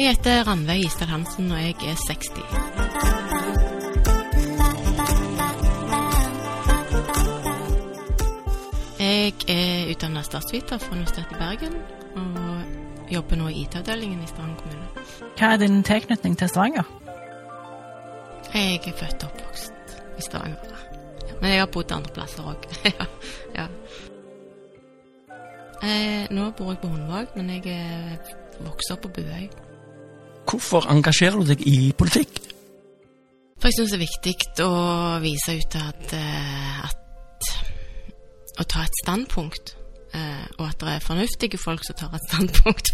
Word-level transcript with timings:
Jeg 0.00 0.08
heter 0.08 0.46
Ranveig 0.48 0.84
Isdal 0.84 1.08
Hansen, 1.08 1.50
og 1.52 1.58
jeg 1.58 1.68
er 1.68 1.94
60. 1.94 2.30
Jeg 9.00 9.34
er 9.48 9.90
utdannet 9.90 10.24
statsviter 10.24 10.78
fra 10.78 10.94
Universitetet 10.96 11.36
i 11.36 11.38
Bergen, 11.38 11.76
og 12.16 13.12
jobber 13.12 13.36
nå 13.36 13.52
i 13.52 13.60
IT-avdelingen 13.60 14.24
i 14.24 14.26
Stavanger 14.32 14.56
kommune. 14.62 15.06
Hva 15.36 15.52
er 15.52 15.56
din 15.66 15.82
tilknytning 15.82 16.38
til 16.38 16.48
Stavanger? 16.48 16.88
Jeg 18.54 18.80
er 18.80 18.98
født 19.04 19.22
og 19.22 19.30
oppvokst 19.30 19.96
i 20.18 20.28
Stavanger. 20.30 20.84
Men 21.40 21.50
jeg 21.50 21.66
har 21.66 21.72
bodd 21.76 21.92
andre 21.92 22.10
plasser 22.14 22.42
òg. 22.54 22.70
ja, 22.88 23.10
ja. 23.54 23.68
Eh, 25.84 26.30
nå 26.30 26.50
bor 26.56 26.72
jeg 26.72 26.86
på 26.86 26.88
Hundvåg, 26.88 27.36
men 27.36 27.58
jeg 27.58 27.66
er 27.76 28.38
vokst 28.64 28.96
opp 28.96 29.04
på 29.04 29.18
Buøy. 29.20 29.50
Hvorfor 30.50 30.88
engasjerer 30.90 31.38
du 31.38 31.52
deg 31.52 31.60
i 31.68 31.92
politikk? 31.96 32.40
For 33.60 33.68
jeg 33.68 33.76
syns 33.76 33.92
det 33.92 33.98
er 33.98 34.06
viktig 34.06 34.64
å 34.64 34.72
vise 35.22 35.54
ut 35.60 35.76
at, 35.78 36.14
eh, 36.16 36.80
at 36.88 36.96
Å 38.60 38.64
ta 38.68 38.82
et 38.84 38.96
standpunkt. 39.04 39.76
eh, 40.12 40.46
og 40.58 40.66
at 40.66 40.78
det 40.80 40.88
er 40.88 41.00
fornuftige 41.04 41.58
folk 41.58 41.84
som 41.86 41.94
tar 41.96 42.14
et 42.14 42.26
standpunkt. 42.28 42.90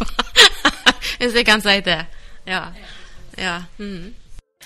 Hvis 1.18 1.34
jeg 1.34 1.46
kan 1.46 1.62
si 1.64 1.80
det. 1.80 2.06
Ja. 2.46 2.66
ja. 3.38 3.62
Mm. 3.78 4.12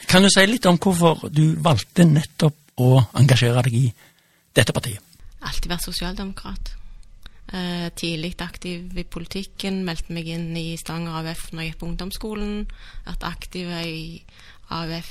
Kan 0.09 0.23
du 0.23 0.29
si 0.29 0.45
litt 0.47 0.67
om 0.67 0.77
hvorfor 0.79 1.29
du 1.31 1.55
valgte 1.63 2.05
nettopp 2.05 2.57
å 2.81 2.99
engasjere 3.17 3.63
deg 3.63 3.75
i 3.79 3.87
dette 4.57 4.75
partiet? 4.75 5.01
Alltid 5.41 5.71
vært 5.71 5.87
sosialdemokrat. 5.87 6.75
Eh, 7.51 7.89
tidlig 7.99 8.37
aktiv 8.39 8.99
i 8.99 9.03
politikken. 9.03 9.83
Meldte 9.87 10.15
meg 10.15 10.29
inn 10.31 10.53
i 10.55 10.77
Stavanger 10.79 11.19
AUF 11.19 11.49
når 11.51 11.65
jeg 11.65 11.73
gikk 11.73 11.81
på 11.81 11.89
ungdomsskolen. 11.89 12.53
Vært 13.09 13.27
aktiv 13.27 13.73
i 13.75 14.23
AUF, 14.71 15.11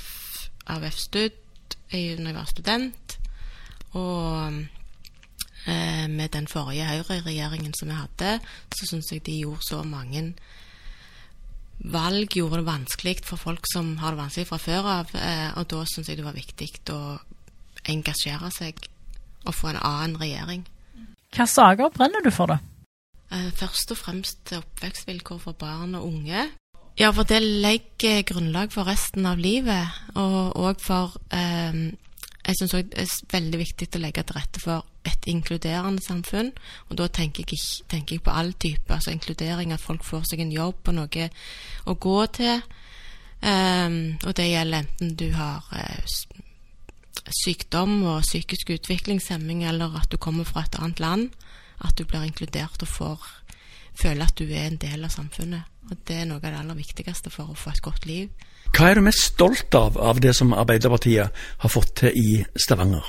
AUF 0.72 0.96
Stud 0.96 1.36
når 1.90 2.30
jeg 2.30 2.38
var 2.38 2.48
student. 2.48 3.18
Og 3.98 4.56
eh, 5.66 6.06
med 6.08 6.32
den 6.32 6.48
forrige 6.48 6.88
Høyre-regjeringen 6.88 7.76
som 7.76 7.92
vi 7.92 7.98
hadde, 7.98 8.38
så 8.72 8.88
syns 8.88 9.12
jeg 9.12 9.26
de 9.26 9.42
gjorde 9.42 9.66
så 9.66 9.82
mange 9.84 10.30
valg 11.80 12.36
gjorde 12.36 12.60
det 12.60 12.66
vanskelig 12.66 13.22
for 13.24 13.40
folk 13.40 13.64
som 13.72 13.94
har 14.02 14.12
det 14.12 14.20
vanskelig 14.20 14.48
fra 14.48 14.58
før 14.60 14.88
av. 14.96 15.14
Eh, 15.16 15.48
og 15.58 15.68
da 15.72 15.84
syns 15.88 16.08
jeg 16.08 16.20
det 16.20 16.26
var 16.26 16.36
viktig 16.36 16.72
å 16.92 17.18
engasjere 17.88 18.50
seg 18.52 18.80
og 19.44 19.56
få 19.56 19.72
en 19.72 19.80
annen 19.80 20.20
regjering. 20.20 20.66
Hva 21.36 21.46
saker 21.46 21.92
brenner 21.94 22.24
du 22.24 22.30
for, 22.34 22.50
da? 22.50 22.58
Eh, 23.30 23.50
Først 23.54 23.92
og 23.94 24.00
fremst 24.00 24.52
oppvekstvilkår 24.56 25.38
for 25.38 25.52
barn 25.58 25.94
og 25.94 26.06
unge. 26.08 26.48
Ja, 26.98 27.10
for 27.14 27.24
det 27.24 27.38
legger 27.42 28.24
grunnlag 28.28 28.72
for 28.74 28.84
resten 28.90 29.26
av 29.26 29.38
livet, 29.38 29.88
og 30.18 30.56
òg 30.58 30.80
for 30.82 31.14
eh, 31.32 31.92
Jeg 32.46 32.56
syns 32.56 32.74
òg 32.74 32.88
det 32.90 33.04
er 33.04 33.12
veldig 33.30 33.58
viktig 33.60 33.86
å 33.94 34.00
legge 34.00 34.22
til 34.26 34.36
rette 34.36 34.60
for 34.62 34.86
et 35.06 35.26
inkluderende 35.28 36.02
samfunn. 36.02 36.50
Og 36.88 36.96
da 36.98 37.06
tenker 37.06 37.44
jeg, 37.46 37.60
tenker 37.88 38.16
jeg 38.16 38.24
på 38.24 38.32
all 38.34 38.52
type, 38.58 38.88
altså 38.90 39.12
inkludering, 39.12 39.72
at 39.72 39.80
folk 39.80 40.02
får 40.04 40.24
seg 40.30 40.40
en 40.40 40.52
jobb 40.52 40.88
og 40.88 40.96
noe 40.96 41.28
å 41.86 41.94
gå 41.94 42.18
til. 42.40 42.62
Eh, 43.40 43.88
og 44.26 44.32
det 44.36 44.48
gjelder 44.50 44.82
enten 44.82 45.14
du 45.20 45.28
har 45.36 45.68
eh, 45.76 46.02
sykdom 47.34 48.02
og 48.02 48.22
psykisk 48.22 48.70
utviklingshemming, 48.76 49.64
eller 49.68 49.96
at 50.00 50.10
du 50.12 50.16
kommer 50.16 50.44
fra 50.44 50.64
et 50.66 50.78
annet 50.78 51.00
land. 51.00 51.28
At 51.80 51.96
du 51.98 52.04
blir 52.04 52.26
inkludert 52.26 52.82
og 52.82 52.88
får 52.88 53.28
føle 54.00 54.24
at 54.24 54.38
du 54.38 54.44
er 54.44 54.68
en 54.68 54.80
del 54.80 55.04
av 55.04 55.12
samfunnet. 55.14 55.62
Og 55.90 55.96
det 56.06 56.16
er 56.20 56.26
noe 56.28 56.38
av 56.38 56.48
det 56.48 56.58
aller 56.60 56.78
viktigste 56.78 57.32
for 57.32 57.50
å 57.50 57.58
få 57.58 57.72
et 57.72 57.82
godt 57.82 58.06
liv. 58.06 58.28
Hva 58.70 58.90
er 58.90 59.00
du 59.00 59.06
mest 59.06 59.32
stolt 59.32 59.74
av 59.74 59.96
av 59.98 60.20
det 60.22 60.34
som 60.36 60.52
Arbeiderpartiet 60.54 61.40
har 61.62 61.72
fått 61.72 61.94
til 62.02 62.14
i 62.16 62.44
Stavanger? 62.54 63.08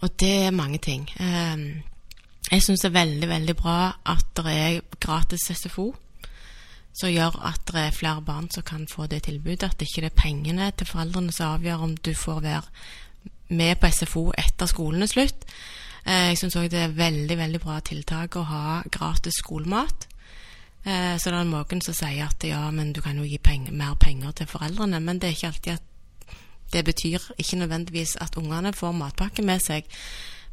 Og 0.00 0.14
det 0.20 0.32
er 0.46 0.56
mange 0.56 0.78
ting. 0.78 1.08
Eh, 1.18 1.82
Jeg 2.52 2.62
syns 2.62 2.82
det 2.82 2.90
er 2.90 2.98
veldig, 3.00 3.28
veldig 3.28 3.54
bra 3.56 3.76
at 4.04 4.26
det 4.36 4.52
er 4.52 4.80
gratis 5.00 5.46
SFO. 5.48 5.94
Som 6.94 7.10
gjør 7.10 7.40
at 7.42 7.64
det 7.72 7.80
er 7.80 7.96
flere 7.96 8.22
barn 8.22 8.50
som 8.50 8.62
kan 8.62 8.86
få 8.86 9.06
det 9.06 9.22
tilbudet. 9.24 9.64
At 9.64 9.78
det 9.80 9.88
ikke 9.88 10.06
er 10.06 10.14
pengene 10.14 10.70
til 10.76 10.86
foreldrene 10.86 11.32
som 11.32 11.56
avgjør 11.56 11.86
om 11.88 11.96
du 11.96 12.12
får 12.14 12.40
være 12.44 12.62
med 13.48 13.78
på 13.80 13.90
SFO 13.90 14.32
etter 14.38 14.66
skolen 14.66 15.02
er 15.02 15.10
slutt. 15.10 15.44
Eh, 16.06 16.30
Jeg 16.32 16.38
syns 16.38 16.56
òg 16.56 16.70
det 16.70 16.80
er 16.82 16.96
veldig, 16.96 17.36
veldig 17.38 17.60
bra 17.60 17.80
tiltak 17.80 18.36
å 18.36 18.44
ha 18.44 18.82
gratis 18.90 19.40
skolemat. 19.40 20.06
Eh, 20.84 21.16
Så 21.18 21.30
det 21.30 21.38
er 21.40 21.44
noen 21.44 21.80
som 21.82 21.94
sier 21.94 22.26
at 22.26 22.44
ja, 22.44 22.70
men 22.70 22.92
du 22.92 23.00
kan 23.00 23.16
jo 23.16 23.24
gi 23.24 23.38
penger, 23.38 23.72
mer 23.72 23.94
penger 23.94 24.32
til 24.32 24.46
foreldrene. 24.46 25.00
Men 25.00 25.18
det 25.18 25.28
er 25.28 25.32
ikke 25.32 25.46
alltid 25.46 25.72
at 25.72 25.82
det 26.72 26.84
betyr 26.84 27.20
ikke 27.38 27.56
nødvendigvis 27.56 28.16
at 28.20 28.36
ungene 28.36 28.72
får 28.72 28.92
matpakke 28.92 29.42
med 29.42 29.60
seg, 29.62 29.84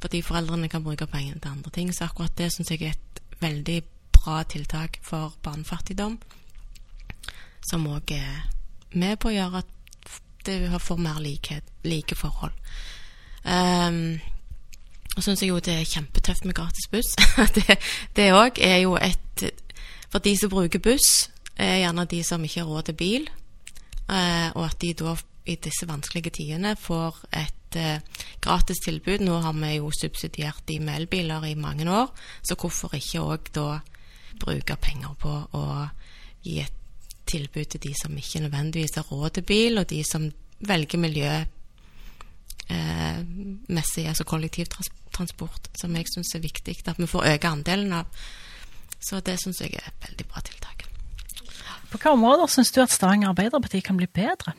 fordi 0.02 0.22
foreldrene 0.22 0.70
kan 0.70 0.84
bruke 0.84 1.08
pengene 1.08 1.40
til 1.40 1.52
andre 1.52 1.72
ting. 1.72 1.94
Så 1.94 2.06
akkurat 2.06 2.38
det 2.38 2.52
syns 2.54 2.72
jeg 2.72 2.82
er 2.82 2.90
et 2.96 3.22
veldig 3.42 3.84
bra 4.12 4.44
tiltak 4.44 5.00
for 5.02 5.34
barnefattigdom, 5.44 6.20
som 7.70 7.88
òg 7.88 8.12
er 8.12 8.50
med 8.94 9.18
på 9.20 9.30
å 9.30 9.36
gjøre 9.36 9.58
at 9.64 9.66
det 10.46 10.82
får 10.82 10.98
mer 10.98 11.20
likhet, 11.20 11.64
like 11.84 12.16
forhold. 12.16 12.54
Um, 13.44 14.20
og 15.18 15.24
syns 15.24 15.42
jeg 15.42 15.50
jo 15.50 15.60
det 15.60 15.74
er 15.74 15.90
kjempetøft 15.90 16.46
med 16.46 16.56
gratis 16.56 16.88
buss. 16.92 17.16
det 18.16 18.30
òg 18.32 18.62
er 18.62 18.84
jo 18.86 18.96
et 18.96 19.18
For 20.12 20.20
de 20.20 20.34
som 20.36 20.52
bruker 20.52 20.80
buss, 20.84 21.30
er 21.56 21.86
gjerne 21.86 22.04
de 22.06 22.24
som 22.24 22.44
ikke 22.44 22.60
har 22.60 22.68
råd 22.68 22.90
til 22.90 22.96
bil, 23.00 23.30
uh, 24.10 24.50
og 24.56 24.66
at 24.66 24.82
de 24.82 24.94
da 25.00 25.16
i 25.48 25.56
disse 25.56 25.88
vanskelige 25.88 26.34
tidene 26.36 26.76
får 26.76 27.22
et 27.32 27.78
uh, 27.80 28.26
gratis 28.44 28.84
tilbud. 28.84 29.24
Nå 29.24 29.40
har 29.40 29.56
vi 29.56 29.78
jo 29.78 29.92
subsidiert 29.96 30.68
de 30.68 30.80
med 30.80 31.00
elbiler 31.00 31.48
i 31.48 31.56
mange 31.56 31.88
år, 31.88 32.12
så 32.44 32.56
hvorfor 32.60 32.96
ikke 32.96 33.24
òg 33.24 33.54
da 33.56 33.80
bruke 34.42 34.76
penger 34.82 35.16
på 35.22 35.32
å 35.58 35.66
gi 36.44 36.60
et 36.60 36.81
tilbud 37.32 37.72
til 37.72 37.84
de 37.88 37.94
som 37.98 38.18
ikke 38.18 38.44
nødvendigvis 38.46 38.96
har 39.00 39.08
råd 39.10 39.38
til 39.38 39.48
bil, 39.48 39.80
og 39.82 39.90
de 39.90 40.04
som 40.08 40.30
velger 40.60 41.00
miljø 41.02 41.32
eh, 42.70 43.20
altså 44.08 44.24
kollektivtransport, 44.28 45.72
som 45.80 45.96
jeg 45.96 46.06
syns 46.14 46.36
er 46.36 46.46
viktig 46.46 46.78
at 46.86 47.00
vi 47.00 47.10
får 47.10 47.34
øke 47.34 47.48
andelen 47.48 47.94
av. 47.94 48.06
Så 49.02 49.20
det 49.20 49.40
syns 49.42 49.62
jeg 49.62 49.74
er 49.74 49.88
et 49.90 50.10
veldig 50.10 50.28
bra 50.30 50.42
tiltak. 50.46 50.86
På 51.92 51.98
hvilke 51.98 52.10
områder 52.10 52.48
syns 52.48 52.72
du 52.72 52.82
at 52.82 52.92
Stavanger 52.92 53.30
Arbeiderparti 53.30 53.82
kan 53.84 53.98
bli 53.98 54.08
bedre? 54.08 54.54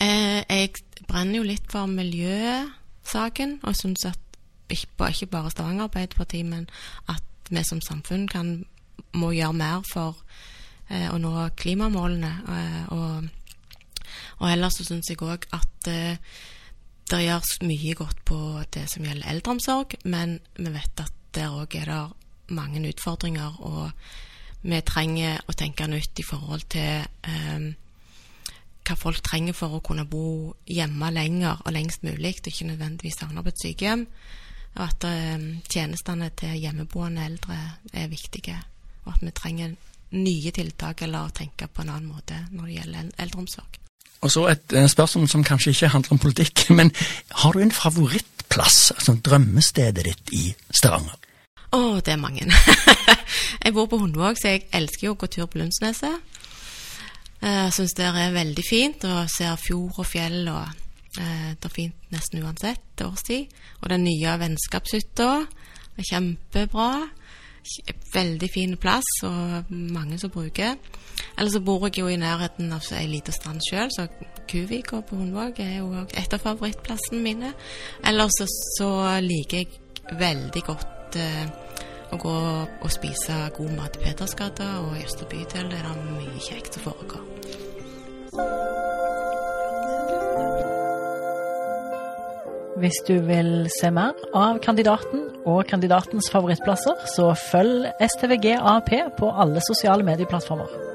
Eh, 0.00 0.42
jeg 0.48 0.72
brenner 1.08 1.38
jo 1.38 1.46
litt 1.46 1.70
for 1.70 1.86
miljøsaken, 1.86 3.60
og 3.62 3.76
syns 3.76 4.04
at 4.04 4.18
ikke, 4.68 5.26
bare 5.26 5.50
Stavanger 5.50 5.84
Arbeiderparti, 5.84 6.42
men 6.42 6.68
at 7.08 7.22
vi 7.50 7.62
som 7.64 7.80
samfunn 7.80 8.26
kan, 8.28 8.64
må 9.12 9.30
gjøre 9.30 9.52
mer 9.52 9.86
for 9.88 10.18
å 11.12 11.18
nå 11.20 11.32
klimamålene. 11.58 12.32
Eh, 12.56 12.82
og, 12.94 13.28
og 14.40 14.48
ellers 14.50 14.78
så 14.78 14.88
syns 14.88 15.10
jeg 15.12 15.22
òg 15.24 15.46
at 15.56 15.90
eh, 15.90 16.34
det 17.12 17.22
gjøres 17.24 17.58
mye 17.66 17.94
godt 17.98 18.24
på 18.28 18.38
det 18.72 18.86
som 18.90 19.04
gjelder 19.04 19.30
eldreomsorg, 19.34 19.96
men 20.08 20.38
vi 20.56 20.72
vet 20.72 21.04
at 21.04 21.14
der 21.36 21.52
òg 21.52 21.74
er 21.76 21.88
det 21.90 22.02
mange 22.52 22.82
utfordringer, 22.88 23.56
og 23.64 23.90
vi 24.62 24.80
trenger 24.86 25.40
å 25.48 25.54
tenke 25.58 25.88
nytt 25.90 26.20
i 26.20 26.26
forhold 26.26 26.66
til 26.72 27.02
eh, 27.02 27.66
hva 28.82 28.96
folk 28.98 29.22
trenger 29.24 29.54
for 29.56 29.76
å 29.76 29.82
kunne 29.84 30.06
bo 30.10 30.52
hjemme 30.66 31.10
lenger 31.14 31.62
og 31.64 31.74
lengst 31.74 32.04
mulig, 32.06 32.36
og 32.40 32.50
ikke 32.50 32.70
nødvendigvis 32.70 33.20
havne 33.22 33.44
på 33.44 33.52
et 33.52 33.64
sykehjem. 33.64 34.06
Og 34.72 34.82
at 34.86 35.06
eh, 35.08 35.48
tjenestene 35.68 36.30
til 36.38 36.58
hjemmeboende 36.58 37.26
eldre 37.28 37.58
er 37.92 38.12
viktige, 38.12 38.58
og 39.04 39.16
at 39.16 39.24
vi 39.26 39.34
trenger 39.36 39.74
nye 40.12 40.50
tiltak 40.54 41.02
eller 41.06 41.28
å 41.28 41.32
tenke 41.34 41.68
på 41.68 41.82
en 41.84 41.92
annen 41.94 42.10
måte 42.12 42.36
når 42.50 42.66
det 42.68 42.74
gjelder 42.78 43.00
el- 43.04 43.14
eldreomsorg. 43.26 43.78
Og 44.22 44.30
så 44.30 44.44
et 44.52 44.72
eh, 44.78 44.86
spørsmål 44.90 45.28
som 45.28 45.42
kanskje 45.44 45.72
ikke 45.74 45.88
handler 45.96 46.12
om 46.14 46.22
politikk, 46.22 46.66
men 46.78 46.92
har 47.42 47.52
du 47.56 47.62
en 47.64 47.72
favorittplass, 47.74 48.92
altså 48.96 49.16
drømmestedet 49.18 50.04
ditt 50.06 50.32
i 50.38 50.44
Stavanger? 50.70 51.18
Å, 51.72 51.80
det 52.04 52.12
er 52.12 52.20
mange. 52.20 52.44
Jeg 53.64 53.72
bor 53.72 53.86
på 53.88 53.96
Hundvåg, 54.02 54.36
så 54.36 54.50
jeg 54.52 54.66
elsker 54.76 55.06
jo 55.06 55.14
å 55.14 55.18
gå 55.22 55.28
tur 55.32 55.46
på 55.48 55.56
Lundsneset. 55.62 56.20
Jeg 57.42 57.72
syns 57.74 57.94
det 57.96 58.04
er 58.06 58.34
veldig 58.34 58.64
fint, 58.66 59.04
og 59.08 59.30
ser 59.32 59.56
fjord 59.58 59.96
og 60.02 60.06
fjell 60.06 60.44
og 60.52 60.66
eh, 61.18 61.54
Det 61.56 61.70
er 61.70 61.74
fint 61.74 62.12
nesten 62.12 62.42
uansett 62.44 63.02
årstid. 63.06 63.50
Og 63.80 63.88
den 63.90 64.04
nye 64.04 64.34
vennskapshytta 64.42 65.30
er 65.42 66.08
kjempebra. 66.10 66.90
Veldig 68.12 68.48
fin 68.50 68.76
plass, 68.76 69.06
og 69.24 69.70
mange 69.70 70.18
som 70.18 70.32
bruker. 70.34 70.74
Eller 71.38 71.50
så 71.50 71.60
bor 71.64 71.86
jeg 71.86 72.02
jo 72.02 72.08
i 72.10 72.18
nærheten 72.18 72.72
av 72.74 72.88
ei 72.98 73.06
lita 73.08 73.32
strand 73.32 73.62
sjøl, 73.64 73.92
så 73.94 74.08
Kuvika 74.50 75.00
på 75.06 75.16
Hundvåg 75.16 75.60
er 75.62 75.78
jo 75.78 76.02
et 76.02 76.34
av 76.34 76.42
favorittplassene 76.42 77.22
mine. 77.22 77.52
Eller 78.04 78.32
så, 78.34 78.48
så 78.76 78.90
liker 79.22 79.62
jeg 79.62 80.18
veldig 80.18 80.62
godt 80.66 81.16
eh, 81.22 81.46
å 82.12 82.18
gå 82.20 82.36
og 82.82 82.90
spise 82.92 83.38
god 83.56 83.76
mat 83.78 83.96
i 83.96 84.04
Petersgata, 84.04 84.68
og 84.82 84.98
i 84.98 85.06
Østre 85.06 85.28
bydel 85.30 85.72
er 85.72 85.86
det 85.86 85.94
mye 86.10 86.42
kjekt 86.42 86.76
som 86.76 86.90
foregår. 86.90 87.28
Hvis 92.82 92.98
du 93.06 93.14
vil 93.28 93.68
se 93.70 93.92
mer 93.94 94.18
av 94.34 94.58
kandidaten 94.64 95.28
og 95.46 95.66
kandidatens 95.70 96.30
favorittplasser, 96.32 97.06
så 97.16 97.32
følg 97.50 97.90
STVG 98.00 98.56
AP 98.60 98.94
på 99.18 99.34
alle 99.34 99.62
sosiale 99.66 100.06
medieplattformer. 100.06 100.91